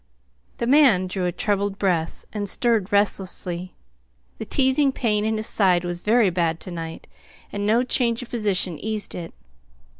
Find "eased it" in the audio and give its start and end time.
8.79-9.31